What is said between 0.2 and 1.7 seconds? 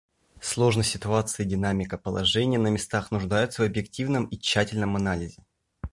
Сложность ситуации и